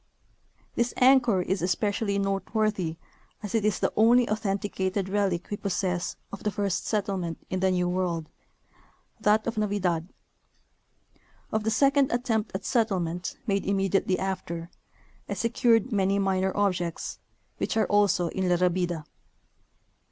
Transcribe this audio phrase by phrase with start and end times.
[0.73, 2.97] This anchor is especially noteworthy
[3.43, 7.59] as it is the only authen ticated relic we possess of the first settlement in
[7.59, 8.27] the New World—
[9.29, 10.11] that of Navidad.
[11.51, 14.71] Of the second attempt at settlement, made immediately after,
[15.29, 17.19] I secured many minor objects,
[17.57, 19.05] which are also in La Rabida.